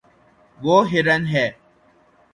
[0.59, 1.47] وہ ہرن ہے